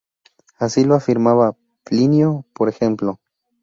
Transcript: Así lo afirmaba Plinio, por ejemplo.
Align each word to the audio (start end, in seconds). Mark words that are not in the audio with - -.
Así 0.57 0.83
lo 0.83 0.95
afirmaba 0.95 1.55
Plinio, 1.85 2.43
por 2.55 2.69
ejemplo. 2.69 3.19